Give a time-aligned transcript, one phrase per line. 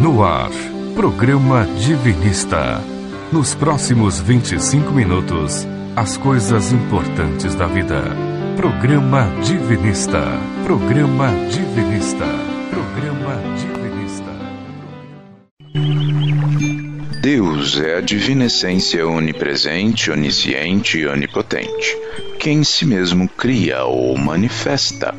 [0.00, 0.50] No ar,
[0.94, 2.82] programa Divinista.
[3.30, 8.04] Nos próximos 25 minutos, as coisas importantes da vida.
[8.56, 10.22] Programa Divinista.
[10.64, 12.24] Programa Divinista.
[12.70, 14.30] Programa Divinista.
[17.20, 21.94] Deus é a divina essência onipresente, onisciente e onipotente,
[22.38, 25.14] que em si mesmo cria ou manifesta.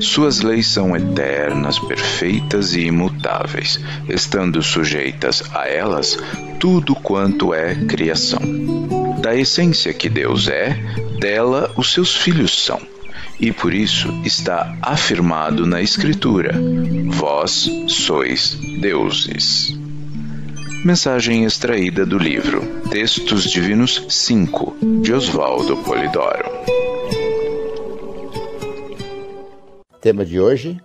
[0.00, 6.18] Suas leis são eternas, perfeitas e imutáveis, estando sujeitas a elas
[6.58, 8.40] tudo quanto é criação.
[9.20, 10.78] Da essência que Deus é,
[11.18, 12.80] dela os seus filhos são.
[13.38, 16.54] E por isso está afirmado na Escritura:
[17.08, 19.74] Vós sois deuses.
[20.84, 26.89] Mensagem extraída do livro Textos Divinos 5, de Oswaldo Polidoro.
[30.00, 30.80] Tema de hoje: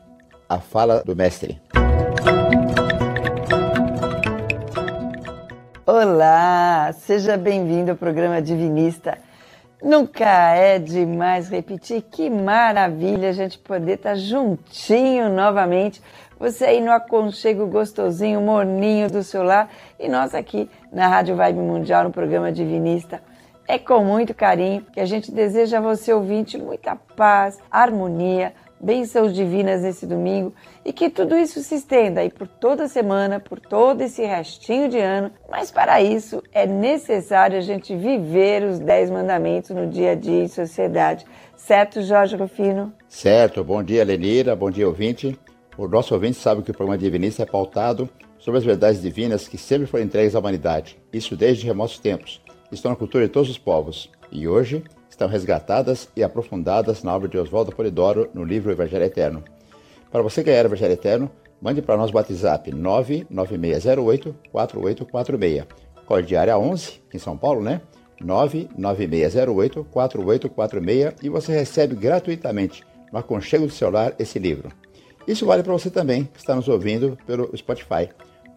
[0.50, 1.62] a fala do Mestre.
[5.86, 9.18] Olá, seja bem-vindo ao programa Divinista.
[9.82, 16.02] Nunca é demais repetir, que maravilha a gente poder estar juntinho novamente
[16.38, 21.60] você aí no aconchego gostosinho, morninho do seu lar e nós aqui na Rádio Vibe
[21.60, 23.22] Mundial, no programa Divinista.
[23.66, 29.34] É com muito carinho que a gente deseja a você, ouvinte, muita paz, harmonia, bênçãos
[29.34, 34.02] divinas nesse domingo e que tudo isso se estenda aí por toda semana, por todo
[34.02, 35.32] esse restinho de ano.
[35.50, 40.44] Mas para isso é necessário a gente viver os Dez Mandamentos no dia a dia
[40.44, 41.26] em sociedade.
[41.56, 42.94] Certo, Jorge Rufino?
[43.08, 43.64] Certo.
[43.64, 44.56] Bom dia, Lenira.
[44.56, 45.38] Bom dia, ouvinte.
[45.78, 49.58] O nosso ouvinte sabe que o programa Divinista é pautado sobre as verdades divinas que
[49.58, 52.42] sempre foram entregues à humanidade, isso desde remotos tempos.
[52.72, 54.84] Estão na cultura de todos os povos e hoje
[55.16, 59.42] estão resgatadas e aprofundadas na obra de Oswaldo Polidoro no livro Evangelho Eterno.
[60.12, 65.68] Para você ganhar o Evangelho Eterno, mande para nós o WhatsApp 99608-4846.
[66.06, 67.80] Código área 11, em São Paulo, né?
[68.22, 74.68] 99608-4846 e você recebe gratuitamente no aconchego do celular esse livro.
[75.26, 78.10] Isso vale para você também, que está nos ouvindo pelo Spotify.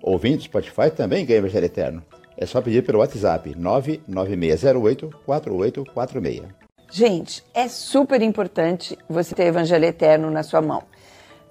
[0.02, 2.02] Ouvindo Spotify também ganha Evangelho Eterno.
[2.40, 6.44] É só pedir pelo WhatsApp 99608-4846.
[6.88, 10.84] Gente, é super importante você ter Evangelho Eterno na sua mão.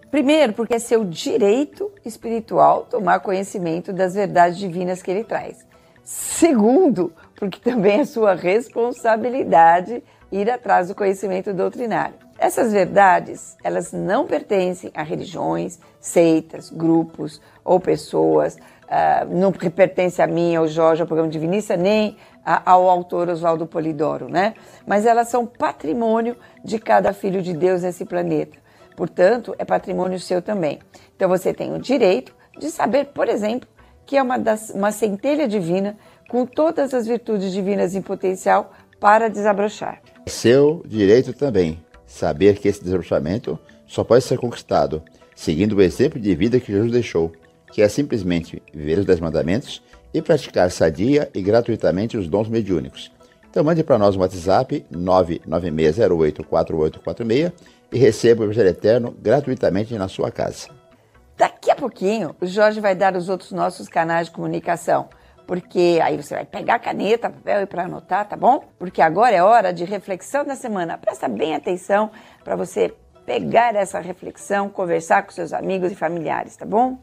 [0.10, 5.68] Primeiro, porque é seu direito espiritual tomar conhecimento das verdades divinas que ele traz.
[6.06, 12.16] Segundo, porque também é sua responsabilidade ir atrás do conhecimento doutrinário.
[12.40, 18.56] Essas verdades, elas não pertencem a religiões, seitas, grupos ou pessoas,
[18.88, 23.66] uh, não pertence a mim, ao Jorge, ao programa divinista, nem a, ao autor Oswaldo
[23.66, 24.54] Polidoro, né?
[24.86, 28.58] Mas elas são patrimônio de cada filho de Deus nesse planeta.
[28.96, 30.80] Portanto, é patrimônio seu também.
[31.16, 33.68] Então você tem o direito de saber, por exemplo,
[34.06, 35.98] que é uma, das, uma centelha divina
[36.30, 40.02] com todas as virtudes divinas em potencial para desabrochar.
[40.26, 45.04] Seu direito também saber que esse desabrochamento só pode ser conquistado
[45.36, 47.32] seguindo o exemplo de vida que Jesus deixou,
[47.72, 49.82] que é simplesmente viver os dez mandamentos
[50.14, 53.12] e praticar sadia e gratuitamente os dons mediúnicos.
[53.50, 57.52] Então mande para nós um WhatsApp 996084846
[57.92, 60.70] e receba o Evangelho Eterno gratuitamente na sua casa.
[61.38, 65.10] Daqui a pouquinho, o Jorge vai dar os outros nossos canais de comunicação
[65.48, 68.66] porque aí você vai pegar caneta, papel e para anotar, tá bom?
[68.78, 70.98] Porque agora é hora de reflexão da semana.
[70.98, 72.12] Presta bem atenção
[72.44, 72.94] para você
[73.26, 77.00] pegar essa reflexão, conversar com seus amigos e familiares, tá bom?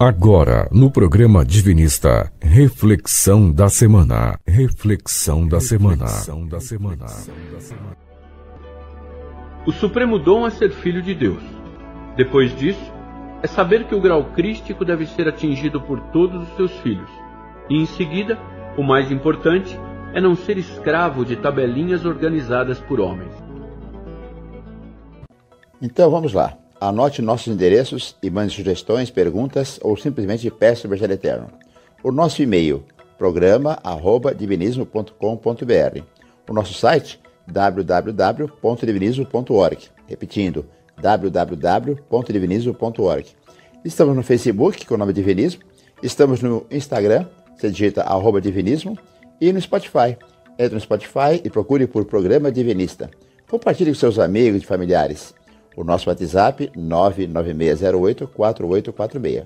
[0.00, 4.38] Agora, no programa Divinista, reflexão da semana.
[4.46, 6.04] Reflexão da semana.
[6.04, 7.06] Reflexão da semana.
[9.66, 11.42] O supremo dom é ser filho de Deus.
[12.16, 12.92] Depois disso,
[13.42, 17.10] é saber que o grau crístico deve ser atingido por todos os seus filhos
[17.70, 18.38] e em seguida,
[18.76, 19.78] o mais importante
[20.14, 23.32] é não ser escravo de tabelinhas organizadas por homens.
[25.80, 26.56] Então vamos lá.
[26.80, 31.48] Anote nossos endereços e mande sugestões, perguntas ou simplesmente peça o Evangelho Eterno.
[32.02, 32.84] O nosso e-mail,
[33.16, 36.02] programa.divinismo.com.br.
[36.48, 39.88] O nosso site, www.divinismo.org.
[40.06, 40.66] Repetindo,
[41.00, 43.26] www.divinismo.org.
[43.84, 45.62] Estamos no Facebook com o nome Divinismo.
[46.02, 47.26] Estamos no Instagram
[47.58, 48.96] você digita arroba divinismo
[49.40, 50.16] e no Spotify.
[50.58, 53.10] Entre no Spotify e procure por Programa Divinista.
[53.50, 55.34] Compartilhe com seus amigos e familiares.
[55.78, 59.44] O nosso WhatsApp 996084846.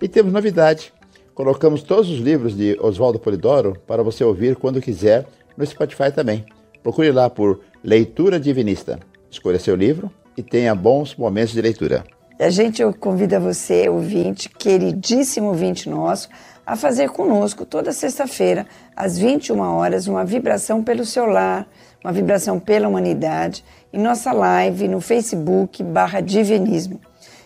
[0.00, 0.94] E temos novidade.
[1.34, 5.26] Colocamos todos os livros de Oswaldo Polidoro para você ouvir quando quiser
[5.56, 6.46] no Spotify também.
[6.84, 9.00] Procure lá por Leitura Divinista.
[9.28, 12.04] Escolha seu livro e tenha bons momentos de leitura.
[12.38, 16.28] A gente convida você, ouvinte, queridíssimo ouvinte nosso,
[16.64, 21.66] a fazer conosco toda sexta-feira, às 21 horas, uma vibração pelo seu lar,
[22.02, 27.00] uma vibração pela humanidade, em nossa live no Facebook barra Divinismo.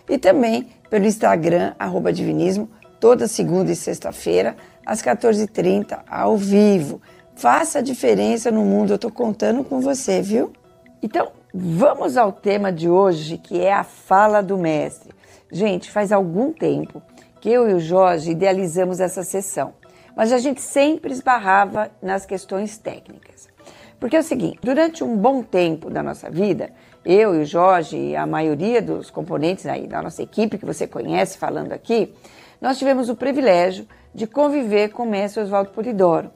[0.09, 2.69] E também pelo Instagram, arroba Divinismo,
[2.99, 4.55] toda segunda e sexta-feira,
[4.85, 7.01] às 14h30, ao vivo.
[7.35, 10.51] Faça a diferença no mundo, eu estou contando com você, viu?
[11.03, 15.13] Então, vamos ao tema de hoje, que é a fala do mestre.
[15.51, 17.01] Gente, faz algum tempo
[17.39, 19.73] que eu e o Jorge idealizamos essa sessão,
[20.15, 23.47] mas a gente sempre esbarrava nas questões técnicas.
[23.99, 26.71] Porque é o seguinte, durante um bom tempo da nossa vida,
[27.03, 30.85] eu e o Jorge e a maioria dos componentes aí da nossa equipe que você
[30.85, 32.13] conhece falando aqui,
[32.61, 36.31] nós tivemos o privilégio de conviver com o mestre Oswaldo Polidoro.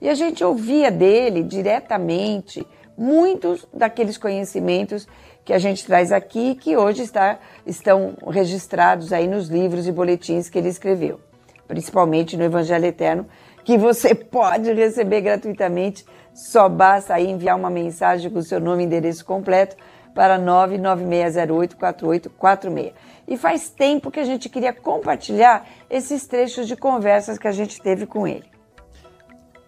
[0.00, 2.66] E a gente ouvia dele diretamente
[2.96, 5.06] muitos daqueles conhecimentos
[5.44, 10.48] que a gente traz aqui, que hoje está, estão registrados aí nos livros e boletins
[10.48, 11.20] que ele escreveu,
[11.68, 13.26] principalmente no Evangelho Eterno,
[13.64, 16.04] que você pode receber gratuitamente,
[16.36, 19.74] só basta aí enviar uma mensagem com o seu nome e endereço completo
[20.14, 22.92] para 996084846.
[23.26, 27.80] E faz tempo que a gente queria compartilhar esses trechos de conversas que a gente
[27.80, 28.44] teve com ele.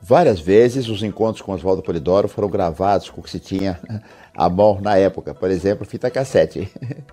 [0.01, 3.81] Várias vezes os encontros com Oswaldo Polidoro foram gravados com o que se tinha
[4.37, 6.71] à mão na época, por exemplo, fita cassete.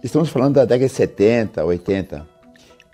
[0.00, 2.24] Estamos falando da década de 70, 80.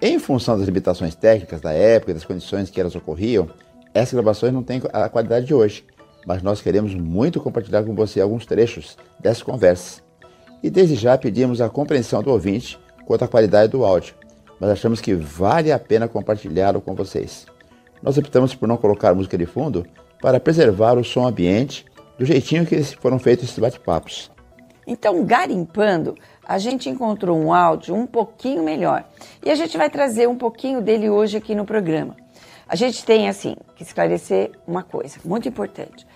[0.01, 3.51] Em função das limitações técnicas da época e das condições que elas ocorriam,
[3.93, 5.85] essas gravações não têm a qualidade de hoje,
[6.29, 10.03] mas nós queremos muito compartilhar com você alguns trechos dessas conversas.
[10.63, 14.15] E desde já pedimos a compreensão do ouvinte quanto à qualidade do áudio,
[14.61, 17.47] mas achamos que vale a pena compartilhá-lo com vocês.
[18.03, 19.87] Nós optamos por não colocar música de fundo
[20.21, 21.87] para preservar o som ambiente
[22.19, 24.31] do jeitinho que foram feitos esses bate-papos.
[24.87, 26.15] Então, garimpando,
[26.47, 29.03] a gente encontrou um áudio um pouquinho melhor
[29.43, 32.15] e a gente vai trazer um pouquinho dele hoje aqui no programa.
[32.69, 36.07] A gente tem, assim, que esclarecer uma coisa muito importante: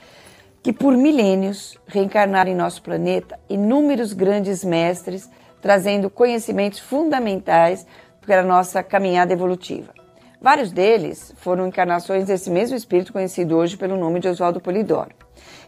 [0.63, 5.29] que por milênios reencarnaram em nosso planeta inúmeros grandes mestres
[5.61, 7.87] trazendo conhecimentos fundamentais
[8.21, 9.93] para a nossa caminhada evolutiva.
[10.41, 15.15] Vários deles foram encarnações desse mesmo espírito conhecido hoje pelo nome de Oswaldo Polidoro.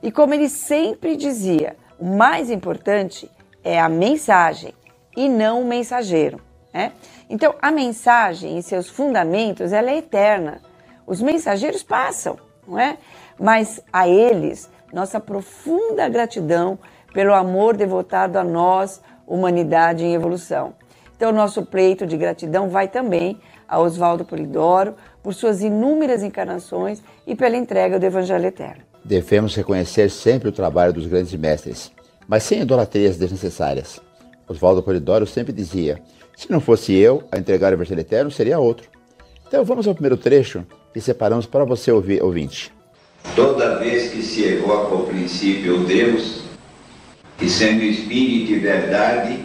[0.02, 3.30] E como ele sempre dizia, o mais importante
[3.62, 4.74] é a mensagem
[5.16, 6.40] e não o mensageiro.
[6.72, 6.90] Né?
[7.30, 10.60] Então, a mensagem em seus fundamentos ela é eterna.
[11.06, 12.36] Os mensageiros passam,
[12.66, 12.98] não é?
[13.38, 16.78] Mas a eles, nossa profunda gratidão
[17.12, 20.72] pelo amor devotado a nós, humanidade em evolução.
[21.16, 27.34] Então, nosso pleito de gratidão vai também a Oswaldo Polidoro por suas inúmeras encarnações e
[27.34, 28.82] pela entrega do Evangelho Eterno.
[29.04, 31.90] Devemos reconhecer sempre o trabalho dos grandes mestres,
[32.28, 34.00] mas sem idolatrias desnecessárias.
[34.48, 36.00] Oswaldo Polidoro sempre dizia:
[36.36, 38.88] se não fosse eu a entregar o Evangelho Eterno, seria outro.
[39.46, 42.73] Então vamos ao primeiro trecho que separamos para você ouvir, ouvinte.
[43.34, 46.42] Toda vez que se evoca o princípio Deus,
[47.36, 49.40] que sendo espírito e verdade,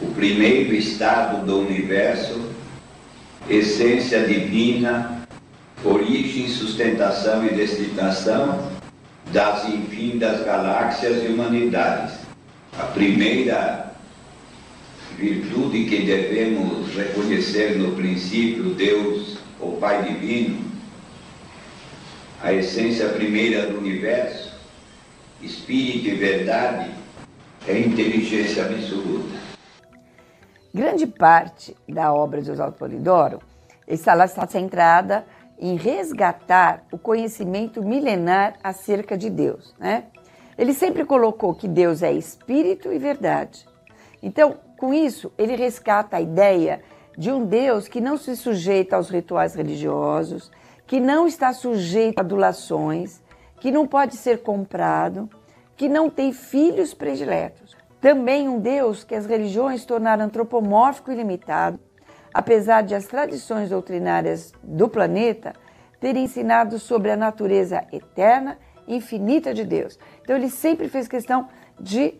[0.00, 2.50] o primeiro estado do universo,
[3.48, 5.22] essência divina,
[5.84, 8.72] origem, sustentação e destinação
[9.32, 12.14] das infindas galáxias e humanidades.
[12.76, 13.92] A primeira
[15.16, 20.65] virtude que devemos reconhecer no princípio Deus, o Pai Divino,
[22.42, 24.52] a essência primeira do universo,
[25.42, 26.90] espírito e verdade,
[27.66, 29.36] é inteligência absoluta.
[30.72, 33.40] Grande parte da obra de Oswaldo Polidoro
[33.88, 35.24] está, está centrada
[35.58, 39.74] em resgatar o conhecimento milenar acerca de Deus.
[39.78, 40.04] Né?
[40.58, 43.66] Ele sempre colocou que Deus é espírito e verdade.
[44.22, 46.82] Então, com isso, ele resgata a ideia
[47.16, 50.50] de um Deus que não se sujeita aos rituais religiosos,
[50.86, 53.20] que não está sujeito a adulações,
[53.60, 55.28] que não pode ser comprado,
[55.76, 57.76] que não tem filhos prediletos.
[58.00, 61.78] Também um Deus que as religiões tornaram antropomórfico e limitado,
[62.32, 65.54] apesar de as tradições doutrinárias do planeta
[65.98, 69.98] terem ensinado sobre a natureza eterna e infinita de Deus.
[70.22, 71.48] Então ele sempre fez questão
[71.80, 72.14] de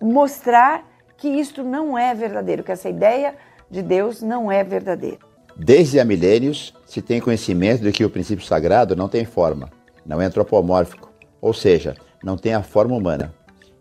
[0.00, 0.84] mostrar
[1.16, 3.36] que isto não é verdadeiro, que essa ideia
[3.70, 5.25] de Deus não é verdadeira.
[5.56, 9.70] Desde há milênios se tem conhecimento de que o princípio sagrado não tem forma,
[10.04, 11.10] não é antropomórfico,
[11.40, 13.34] ou seja, não tem a forma humana.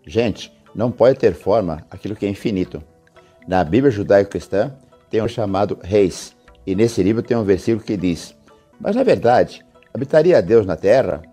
[0.08, 2.82] Gente, não pode ter forma aquilo que é infinito.
[3.46, 4.74] Na Bíblia judaico-cristã
[5.10, 6.34] tem um chamado Reis,
[6.66, 8.34] e nesse livro tem um versículo que diz:
[8.80, 11.24] Mas na verdade, habitaria Deus na terra?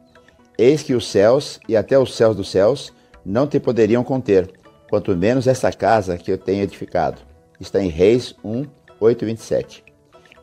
[0.58, 2.92] Eis que os céus e até os céus dos céus
[3.24, 4.52] não te poderiam conter,
[4.90, 7.22] quanto menos essa casa que eu tenho edificado.
[7.60, 8.66] Está em Reis 1,
[9.00, 9.91] 8 e 27.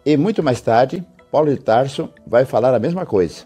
[0.06, 3.46] E muito mais tarde, Paulo de Tarso vai falar a mesma coisa.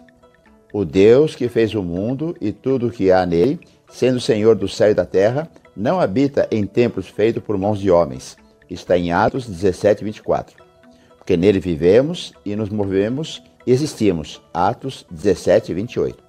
[0.72, 4.68] O Deus que fez o mundo e tudo o que há nele, sendo Senhor do
[4.68, 8.38] céu e da terra, não habita em templos feitos por mãos de homens.
[8.70, 10.64] Está em Atos 17, 24.
[11.18, 14.42] Porque nele vivemos e nos movemos e existimos.
[14.54, 16.24] Atos 17, 28.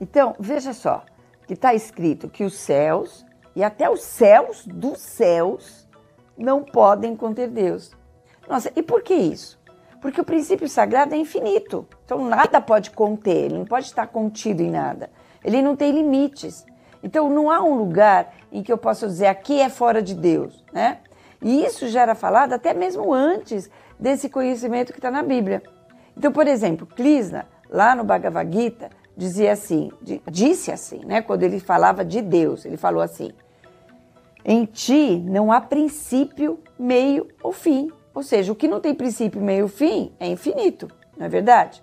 [0.00, 1.04] Então, veja só,
[1.46, 5.88] que está escrito que os céus e até os céus dos céus
[6.36, 7.92] não podem conter Deus.
[8.50, 9.60] Nossa, e por que isso?
[10.02, 11.86] Porque o princípio sagrado é infinito.
[12.04, 15.08] Então nada pode conter, ele não pode estar contido em nada.
[15.44, 16.66] Ele não tem limites.
[17.00, 20.64] Então não há um lugar em que eu possa dizer aqui é fora de Deus,
[20.72, 20.98] né?
[21.40, 25.62] E isso já era falado até mesmo antes desse conhecimento que está na Bíblia.
[26.16, 29.92] Então, por exemplo, Krishna, lá no Bhagavad Gita, dizia assim,
[30.28, 31.22] disse assim, né?
[31.22, 33.30] Quando ele falava de Deus, ele falou assim:
[34.44, 37.92] em ti não há princípio, meio ou fim.
[38.14, 41.82] Ou seja, o que não tem princípio, meio fim é infinito, não é verdade?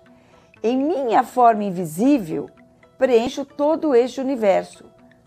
[0.62, 2.48] Em minha forma invisível,
[2.98, 4.84] preencho todo este universo.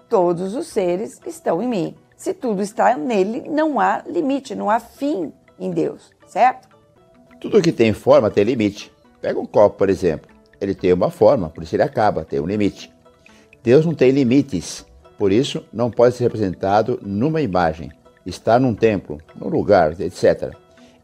[0.09, 1.95] Todos os seres estão em mim.
[2.15, 6.69] Se tudo está nele, não há limite, não há fim em Deus, certo?
[7.39, 8.91] Tudo que tem forma tem limite.
[9.21, 10.29] Pega um copo, por exemplo.
[10.59, 12.93] Ele tem uma forma, por isso ele acaba, tem um limite.
[13.63, 14.85] Deus não tem limites.
[15.17, 17.91] Por isso, não pode ser representado numa imagem,
[18.25, 20.55] estar num templo, num lugar, etc.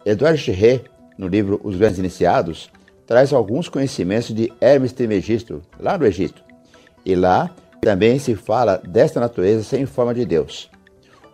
[0.07, 0.83] Eduardo Chirré,
[1.17, 2.71] no livro Os Grandes Iniciados,
[3.05, 6.41] traz alguns conhecimentos de Hermes Trismegisto, lá no Egito.
[7.05, 10.71] E lá também se fala desta natureza sem forma de Deus.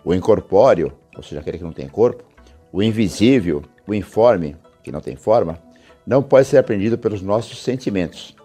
[0.04, 2.24] O incorpóreo, ou seja, aquele que não tem corpo,
[2.72, 5.60] o invisível, o informe, que não tem forma,
[6.04, 8.36] não pode ser aprendido pelos nossos sentimentos.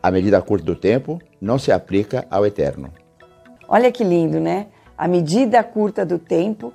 [0.00, 2.92] A medida curta do tempo não se aplica ao eterno.
[3.66, 4.68] Olha que lindo, né?
[4.96, 6.72] A medida curta do tempo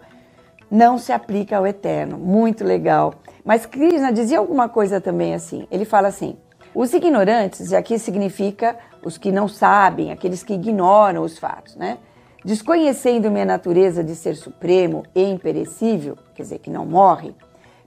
[0.69, 2.17] não se aplica ao eterno.
[2.17, 3.13] Muito legal.
[3.43, 5.67] Mas Krishna dizia alguma coisa também assim.
[5.71, 6.37] Ele fala assim:
[6.75, 11.97] os ignorantes, e aqui significa os que não sabem, aqueles que ignoram os fatos, né?
[12.43, 17.33] Desconhecendo minha natureza de ser supremo e imperecível, quer dizer, que não morre,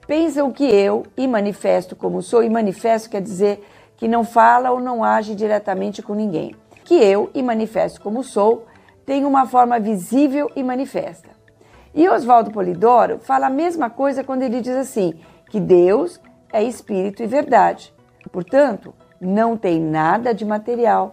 [0.06, 3.64] pensam que eu, e manifesto como sou, e manifesto quer dizer
[3.96, 6.54] que não fala ou não age diretamente com ninguém.
[6.84, 8.66] Que eu, e manifesto como sou,
[9.06, 11.30] tem uma forma visível e manifesta.
[11.94, 15.14] E Oswaldo Polidoro fala a mesma coisa quando ele diz assim:
[15.50, 16.20] que Deus
[16.52, 17.92] é espírito e verdade.
[18.30, 21.12] Portanto, não tem nada de material,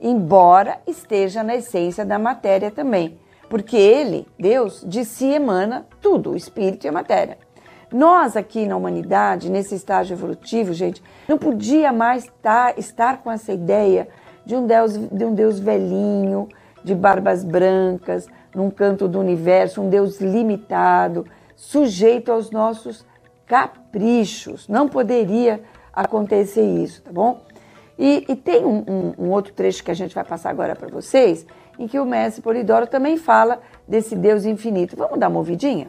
[0.00, 6.36] embora esteja na essência da matéria também, porque ele, Deus, de si emana tudo, o
[6.36, 7.38] espírito e a matéria.
[7.92, 13.52] Nós aqui na humanidade, nesse estágio evolutivo, gente, não podia mais estar, estar com essa
[13.52, 14.08] ideia
[14.44, 16.48] de um Deus, de um Deus velhinho,
[16.82, 23.04] de barbas brancas, num canto do universo, um Deus limitado, sujeito aos nossos
[23.46, 24.68] caprichos.
[24.68, 25.60] Não poderia
[25.92, 27.42] acontecer isso, tá bom?
[27.98, 30.88] E, e tem um, um, um, outro trecho que a gente vai passar agora para
[30.88, 31.46] vocês,
[31.78, 34.96] em que o mestre Polidoro também fala desse Deus infinito.
[34.96, 35.88] Vamos dar uma ouvidinha?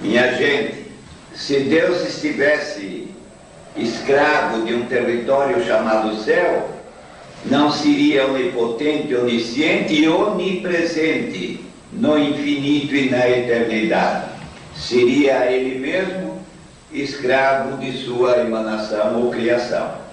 [0.00, 0.90] Minha gente,
[1.32, 3.14] se Deus estivesse
[3.76, 6.75] escravo de um território chamado céu,
[7.50, 11.60] não seria onipotente, onisciente e onipresente
[11.92, 14.30] no infinito e na eternidade.
[14.74, 16.38] Seria ele mesmo
[16.92, 20.06] escravo de sua emanação ou criação.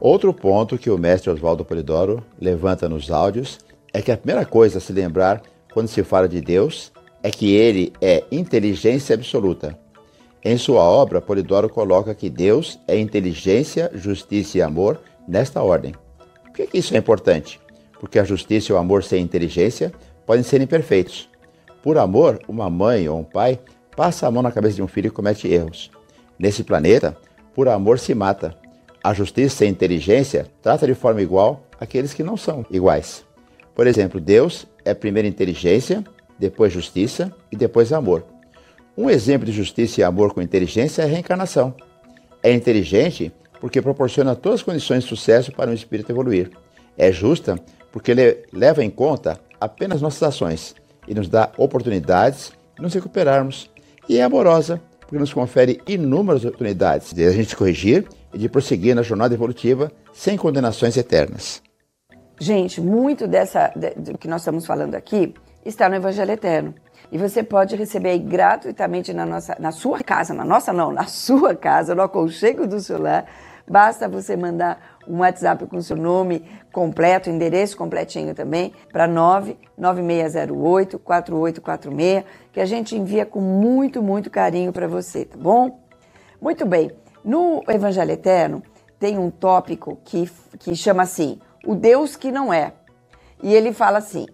[0.00, 3.58] Outro ponto que o mestre Oswaldo Polidoro levanta nos áudios
[3.92, 6.90] é que a primeira coisa a se lembrar quando se fala de Deus
[7.22, 9.78] é que ele é inteligência absoluta.
[10.44, 15.94] Em sua obra, Polidoro coloca que Deus é inteligência, justiça e amor nesta ordem.
[16.52, 17.58] Por que isso é importante?
[17.98, 19.90] Porque a justiça e o amor sem inteligência
[20.26, 21.30] podem ser imperfeitos.
[21.82, 23.58] Por amor, uma mãe ou um pai
[23.96, 25.90] passa a mão na cabeça de um filho e comete erros.
[26.38, 27.16] Nesse planeta,
[27.54, 28.54] por amor se mata.
[29.02, 33.24] A justiça sem inteligência trata de forma igual aqueles que não são iguais.
[33.74, 36.04] Por exemplo, Deus é primeiro inteligência,
[36.38, 38.24] depois justiça e depois amor.
[38.96, 41.74] Um exemplo de justiça e amor com inteligência é a reencarnação.
[42.42, 43.32] É inteligente
[43.62, 46.50] porque proporciona todas as condições de sucesso para um espírito evoluir.
[46.98, 47.56] É justa
[47.92, 50.74] porque ele leva em conta apenas nossas ações
[51.06, 53.70] e nos dá oportunidades de nos recuperarmos.
[54.08, 58.04] E é amorosa porque nos confere inúmeras oportunidades de a gente corrigir
[58.34, 61.62] e de prosseguir na jornada evolutiva sem condenações eternas.
[62.40, 66.74] Gente, muito dessa do que nós estamos falando aqui está no Evangelho Eterno.
[67.12, 71.54] E você pode receber gratuitamente na, nossa, na sua casa, na nossa não, na sua
[71.54, 73.26] casa, no aconchego do seu lar,
[73.68, 82.24] Basta você mandar um WhatsApp com seu nome completo, endereço completinho também, para 99608 4846,
[82.52, 85.80] que a gente envia com muito, muito carinho para você, tá bom?
[86.40, 86.90] Muito bem.
[87.24, 88.62] No Evangelho Eterno
[88.98, 92.72] tem um tópico que, que chama assim: o Deus que não é.
[93.42, 94.26] E ele fala assim: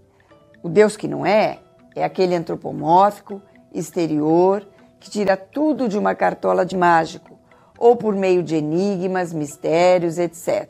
[0.63, 1.59] o Deus que não é
[1.95, 3.43] é aquele antropomórfico,
[3.73, 4.67] exterior,
[5.01, 7.38] que tira tudo de uma cartola de mágico,
[7.79, 10.69] ou por meio de enigmas, mistérios, etc.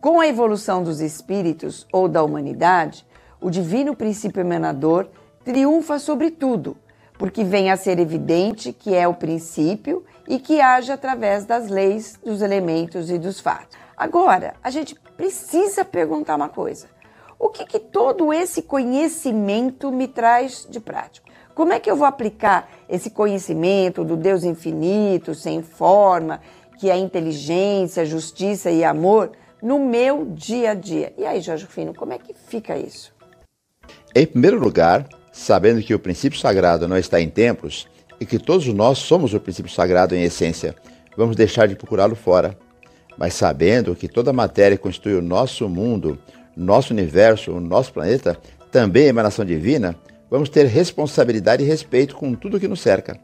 [0.00, 3.06] Com a evolução dos espíritos ou da humanidade,
[3.40, 5.08] o divino princípio emanador
[5.44, 6.76] triunfa sobre tudo,
[7.18, 12.18] porque vem a ser evidente que é o princípio e que age através das leis,
[12.24, 13.76] dos elementos e dos fatos.
[13.96, 16.86] Agora, a gente precisa perguntar uma coisa:
[17.38, 21.29] o que, que todo esse conhecimento me traz de prático?
[21.60, 26.40] Como é que eu vou aplicar esse conhecimento do Deus infinito, sem forma,
[26.78, 31.12] que é inteligência, justiça e amor, no meu dia a dia?
[31.18, 33.12] E aí, Jorge Fino, como é que fica isso?
[34.14, 37.86] Em primeiro lugar, sabendo que o princípio sagrado não está em templos
[38.18, 40.74] e que todos nós somos o princípio sagrado em essência,
[41.14, 42.56] vamos deixar de procurá-lo fora.
[43.18, 46.18] Mas sabendo que toda matéria constitui o nosso mundo,
[46.56, 48.38] nosso universo, o nosso planeta,
[48.72, 49.94] também é emanação divina,
[50.30, 53.18] vamos ter responsabilidade e respeito com tudo que nos cerca,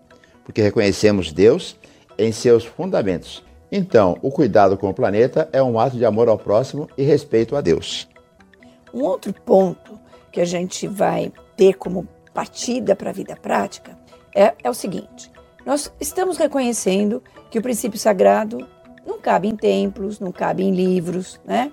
[0.45, 1.77] porque reconhecemos Deus
[2.19, 3.45] em seus fundamentos.
[3.71, 7.57] Então, o cuidado com o planeta é um ato de amor ao próximo e respeito
[7.57, 8.09] a Deus.
[8.93, 9.99] Um outro ponto
[10.33, 13.97] que a gente vai ter como partida para a vida prática
[14.35, 15.31] é, é o seguinte:
[15.65, 18.67] nós estamos reconhecendo que o princípio sagrado
[19.07, 21.73] não cabe em templos, não cabe em livros, né?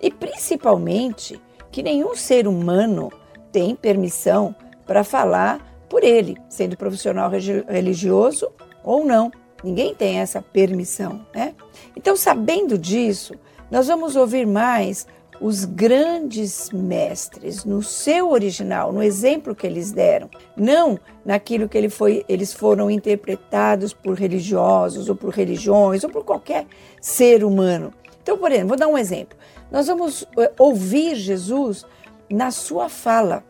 [0.00, 3.10] E principalmente que nenhum ser humano
[3.50, 4.54] tem permissão
[4.86, 7.30] para falar por ele, sendo profissional
[7.68, 8.50] religioso
[8.82, 9.30] ou não.
[9.62, 11.54] Ninguém tem essa permissão, né?
[11.96, 13.34] Então, sabendo disso,
[13.70, 15.06] nós vamos ouvir mais
[15.40, 21.88] os grandes mestres no seu original, no exemplo que eles deram, não naquilo que ele
[21.88, 26.66] foi, eles foram interpretados por religiosos ou por religiões ou por qualquer
[27.00, 27.92] ser humano.
[28.22, 29.36] Então, por exemplo, vou dar um exemplo.
[29.68, 31.84] Nós vamos eh, ouvir Jesus
[32.30, 33.42] na sua fala.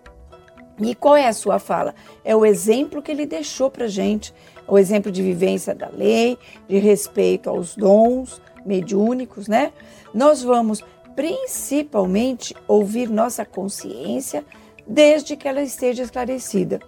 [0.85, 1.95] E qual é a sua fala?
[2.25, 4.33] É o exemplo que ele deixou para gente,
[4.67, 9.73] o exemplo de vivência da lei, de respeito aos dons mediúnicos, né?
[10.15, 14.45] Nós vamos principalmente ouvir nossa consciência
[14.87, 16.81] desde que ela esteja esclarecida.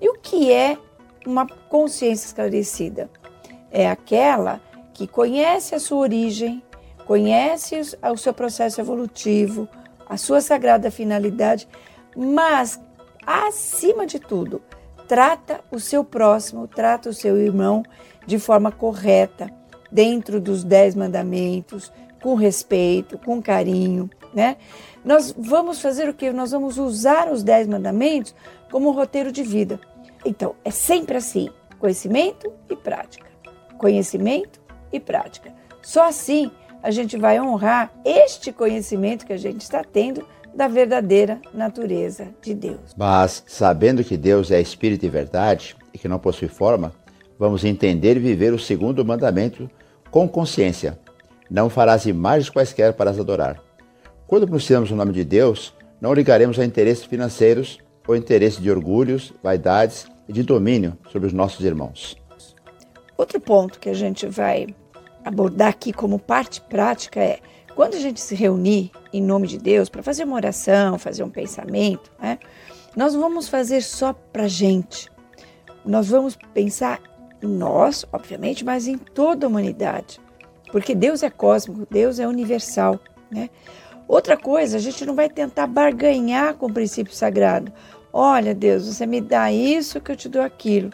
[0.00, 0.76] E o que é
[1.26, 3.10] uma consciência esclarecida?
[3.70, 4.60] É aquela
[4.92, 6.62] que conhece a sua origem,
[7.06, 9.68] conhece o seu processo evolutivo,
[10.08, 11.66] a sua sagrada finalidade,
[12.16, 12.80] mas
[13.26, 14.62] acima de tudo,
[15.06, 17.82] trata o seu próximo, trata o seu irmão
[18.26, 19.50] de forma correta,
[19.90, 24.56] dentro dos dez mandamentos, com respeito, com carinho, né?
[25.04, 26.32] Nós vamos fazer o que?
[26.32, 28.34] Nós vamos usar os dez mandamentos
[28.70, 29.80] como um roteiro de vida.
[30.24, 33.26] Então, é sempre assim: conhecimento e prática.
[33.76, 34.60] Conhecimento
[34.92, 35.52] e prática.
[35.82, 36.50] Só assim
[36.82, 42.54] a gente vai honrar este conhecimento que a gente está tendo da verdadeira natureza de
[42.54, 42.94] Deus.
[42.96, 46.92] Mas, sabendo que Deus é espírito e verdade e que não possui forma,
[47.38, 49.70] vamos entender e viver o segundo mandamento
[50.10, 50.98] com consciência.
[51.50, 53.60] Não farás imagens quaisquer para as adorar.
[54.26, 59.32] Quando pronunciamos o nome de Deus, não ligaremos a interesses financeiros ou interesses de orgulhos,
[59.42, 62.16] vaidades e de domínio sobre os nossos irmãos.
[63.16, 64.74] Outro ponto que a gente vai
[65.24, 67.40] abordar aqui como parte prática é
[67.74, 71.30] quando a gente se reunir em nome de Deus para fazer uma oração, fazer um
[71.30, 72.38] pensamento, né,
[72.96, 75.10] nós vamos fazer só para gente.
[75.84, 77.00] Nós vamos pensar
[77.42, 80.20] em nós, obviamente, mas em toda a humanidade,
[80.70, 83.50] porque Deus é cósmico, Deus é universal, né?
[84.06, 87.72] Outra coisa, a gente não vai tentar barganhar com o princípio sagrado.
[88.12, 90.90] Olha, Deus, você me dá isso que eu te dou aquilo.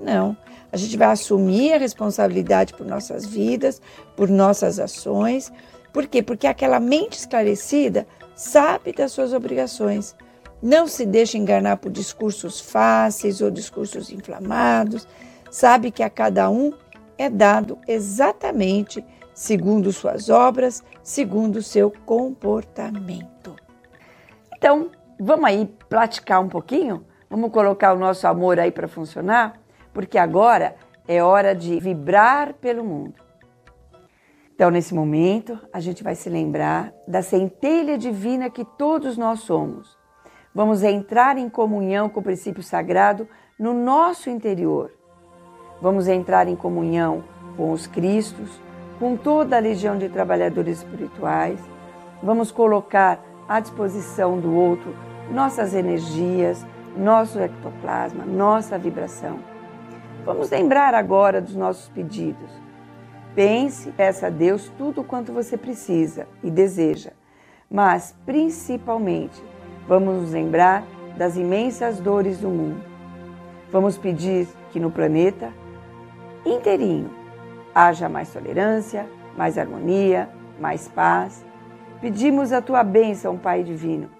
[0.00, 0.36] Não.
[0.70, 3.80] A gente vai assumir a responsabilidade por nossas vidas,
[4.14, 5.50] por nossas ações.
[5.92, 6.22] Por quê?
[6.22, 10.14] Porque aquela mente esclarecida sabe das suas obrigações.
[10.62, 15.06] Não se deixa enganar por discursos fáceis ou discursos inflamados.
[15.50, 16.72] Sabe que a cada um
[17.16, 23.56] é dado exatamente segundo suas obras, segundo seu comportamento.
[24.56, 27.04] Então, vamos aí praticar um pouquinho?
[27.30, 29.60] Vamos colocar o nosso amor aí para funcionar?
[29.98, 30.76] porque agora
[31.08, 33.14] é hora de vibrar pelo mundo.
[34.58, 39.96] Então, nesse momento, a gente vai se lembrar da centelha divina que todos nós somos.
[40.52, 44.90] Vamos entrar em comunhão com o princípio sagrado no nosso interior.
[45.80, 47.22] Vamos entrar em comunhão
[47.56, 48.60] com os Cristos,
[48.98, 51.60] com toda a legião de trabalhadores espirituais.
[52.20, 54.92] Vamos colocar à disposição do outro
[55.30, 56.66] nossas energias,
[56.96, 59.38] nosso ectoplasma, nossa vibração.
[60.24, 62.57] Vamos lembrar agora dos nossos pedidos.
[63.38, 67.12] Pense, peça a Deus tudo quanto você precisa e deseja,
[67.70, 69.40] mas principalmente
[69.86, 70.82] vamos nos lembrar
[71.16, 72.82] das imensas dores do mundo.
[73.70, 75.52] Vamos pedir que no planeta
[76.44, 77.12] inteirinho
[77.72, 81.44] haja mais tolerância, mais harmonia, mais paz.
[82.00, 84.10] Pedimos a tua bênção, Pai Divino,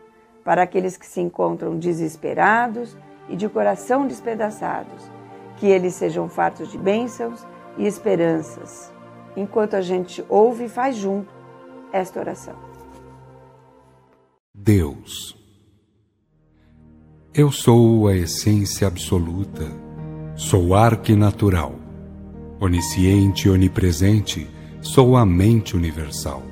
[0.44, 2.96] para aqueles que se encontram desesperados
[3.28, 5.10] e de coração despedaçados,
[5.56, 7.44] que eles sejam fartos de bênçãos
[7.76, 8.96] e esperanças,
[9.38, 11.32] enquanto a gente ouve e faz junto
[11.92, 12.56] esta oração.
[14.54, 15.36] Deus,
[17.32, 19.64] eu sou a essência absoluta,
[20.34, 21.88] sou arquinatural
[22.60, 24.48] Onisciente e onipresente,
[24.80, 26.42] sou a mente universal.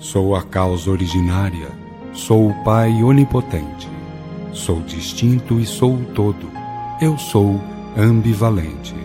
[0.00, 1.68] Sou a causa originária,
[2.12, 3.88] sou o Pai onipotente.
[4.52, 6.50] Sou distinto e sou o todo.
[7.00, 7.60] Eu sou
[7.96, 8.96] ambivalente.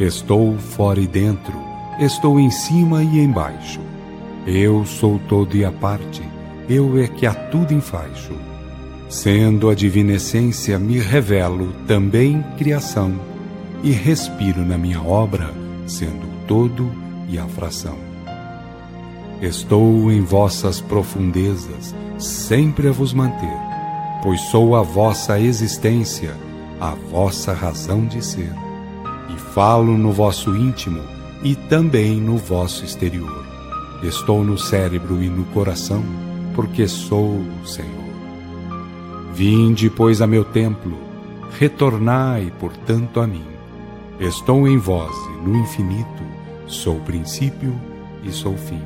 [0.00, 1.54] Estou fora e dentro,
[1.98, 3.80] estou em cima e embaixo.
[4.46, 6.22] Eu sou todo e a parte,
[6.68, 8.32] eu é que a tudo enfaixo.
[9.08, 13.12] Sendo a divina essência, me revelo também criação
[13.82, 15.52] e respiro na minha obra,
[15.86, 16.90] sendo o todo
[17.28, 17.96] e a fração.
[19.40, 23.58] Estou em vossas profundezas, sempre a vos manter,
[24.22, 26.34] pois sou a vossa existência,
[26.80, 28.52] a vossa razão de ser.
[29.34, 33.44] E falo no vosso íntimo e também no vosso exterior.
[34.02, 36.04] Estou no cérebro e no coração,
[36.54, 38.08] porque sou o Senhor.
[39.34, 40.98] Vinde, pois, a meu templo,
[41.58, 43.58] retornai, portanto, a mim
[44.20, 46.24] Estou em vós e no infinito,
[46.66, 47.72] sou princípio
[48.24, 48.82] e sou fim.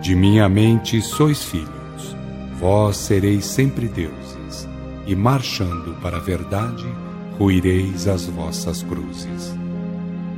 [0.00, 2.16] De minha mente sois filhos,
[2.58, 4.66] vós sereis sempre deuses,
[5.06, 6.86] e marchando para a verdade,
[7.38, 9.54] ruireis as vossas cruzes.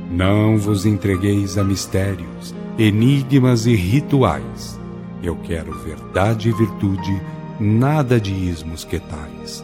[0.09, 4.79] Não vos entregueis a mistérios, enigmas e rituais.
[5.23, 7.21] Eu quero verdade e virtude,
[7.59, 9.63] nada de ismos que tais.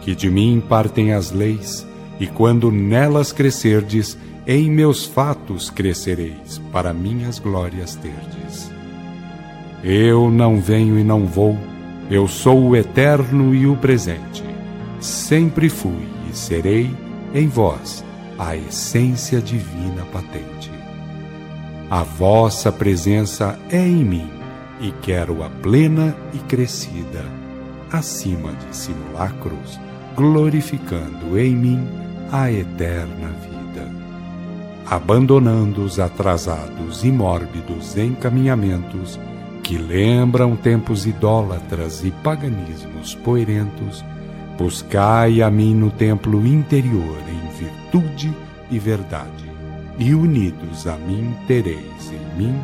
[0.00, 1.86] Que de mim partem as leis,
[2.18, 8.70] e quando nelas crescerdes, em meus fatos crescereis, para minhas glórias terdes.
[9.84, 11.56] Eu não venho e não vou,
[12.10, 14.42] eu sou o eterno e o presente.
[15.00, 16.90] Sempre fui e serei
[17.34, 18.05] em vós
[18.38, 20.70] a essência divina patente.
[21.88, 24.28] A vossa presença é em mim
[24.80, 27.24] e quero-a plena e crescida,
[27.90, 29.80] acima de simulacros,
[30.14, 31.88] glorificando em mim
[32.30, 33.88] a eterna vida.
[34.84, 39.18] Abandonando os atrasados e mórbidos encaminhamentos
[39.62, 44.04] que lembram tempos idólatras e paganismos poerentos,
[44.58, 48.34] buscai a mim no templo interior em virtude
[48.70, 49.50] e verdade,
[49.98, 52.54] e unidos a mim tereis em mim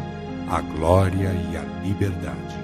[0.48, 2.56] a glória e a liberdade.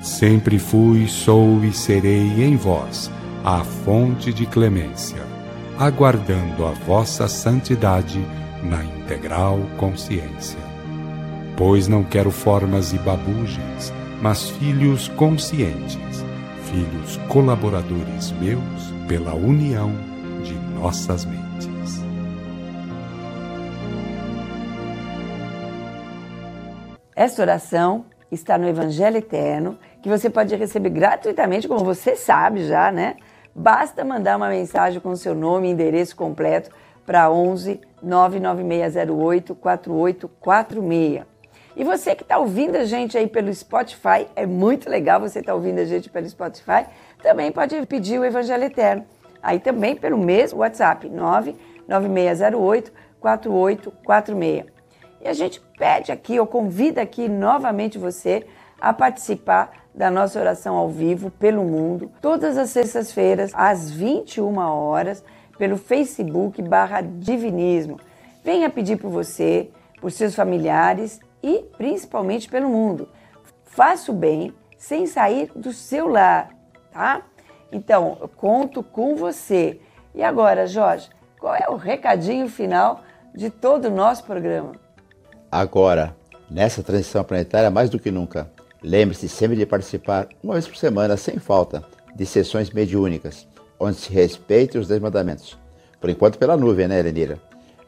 [0.00, 3.10] Sempre fui, sou e serei em vós
[3.44, 5.32] a fonte de clemência
[5.78, 8.24] aguardando a vossa santidade
[8.62, 10.58] na integral consciência.
[11.56, 16.24] Pois não quero formas e babugens, mas filhos conscientes,
[16.72, 19.92] filhos colaboradores meus pela união
[20.42, 22.00] de nossas mentes.
[27.14, 32.90] Esta oração está no Evangelho Eterno, que você pode receber gratuitamente, como você sabe já,
[32.90, 33.16] né?
[33.54, 36.70] Basta mandar uma mensagem com seu nome e endereço completo
[37.04, 41.31] para 11 99608 4846.
[41.74, 45.52] E você que está ouvindo a gente aí pelo Spotify, é muito legal você estar
[45.52, 46.86] tá ouvindo a gente pelo Spotify,
[47.22, 49.06] também pode pedir o Evangelho Eterno.
[49.42, 54.66] Aí também pelo mesmo WhatsApp, 99608 4846.
[55.20, 58.44] E a gente pede aqui, ou convida aqui novamente você
[58.80, 65.24] a participar da nossa oração ao vivo pelo mundo, todas as sextas-feiras, às 21 horas,
[65.56, 68.00] pelo Facebook barra Divinismo.
[68.44, 73.08] Venha pedir por você, por seus familiares e principalmente pelo mundo.
[73.64, 76.50] Faça o bem sem sair do seu lar,
[76.90, 77.22] tá?
[77.70, 79.80] Então, eu conto com você.
[80.14, 83.00] E agora, Jorge, qual é o recadinho final
[83.34, 84.72] de todo o nosso programa?
[85.50, 86.16] Agora,
[86.50, 88.50] nessa transição planetária, mais do que nunca,
[88.82, 91.84] Lembre-se sempre de participar uma vez por semana, sem falta,
[92.16, 93.46] de sessões mediúnicas,
[93.78, 95.56] onde se respeitem os dez mandamentos.
[96.00, 97.40] Por enquanto pela nuvem, né, Elenira?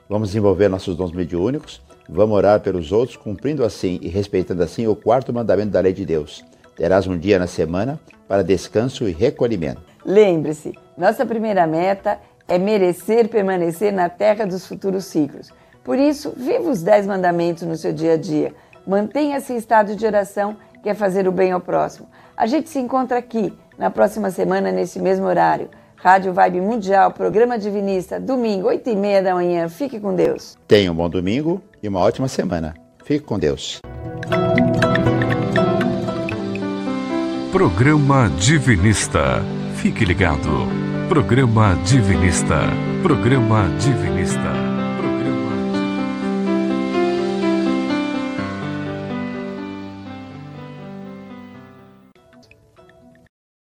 [0.08, 4.94] Vamos desenvolver nossos dons mediúnicos Vamos orar pelos outros, cumprindo assim e respeitando assim o
[4.94, 6.44] quarto mandamento da lei de Deus.
[6.76, 9.80] Terás um dia na semana para descanso e recolhimento.
[10.04, 15.50] Lembre-se, nossa primeira meta é merecer permanecer na terra dos futuros ciclos.
[15.82, 18.54] Por isso, viva os dez mandamentos no seu dia a dia.
[18.86, 22.08] Mantenha-se em estado de oração, que é fazer o bem ao próximo.
[22.36, 25.70] A gente se encontra aqui na próxima semana, nesse mesmo horário.
[26.04, 29.70] Rádio Vibe Mundial, programa Divinista, domingo, 8 e meia da manhã.
[29.70, 30.54] Fique com Deus.
[30.68, 32.74] Tenha um bom domingo e uma ótima semana.
[33.02, 33.80] Fique com Deus.
[37.50, 39.42] Programa Divinista.
[39.76, 40.68] Fique ligado.
[41.08, 42.60] Programa Divinista.
[43.02, 44.63] Programa Divinista.